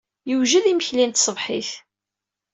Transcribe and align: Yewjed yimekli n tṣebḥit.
Yewjed 0.29 0.65
yimekli 0.67 1.05
n 1.05 1.11
tṣebḥit. 1.11 1.69